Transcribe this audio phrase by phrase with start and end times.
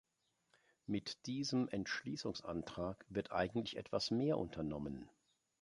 [0.87, 5.07] Mit diesem Entschließungsantrag wird eigentlich etwas mehr unternommen.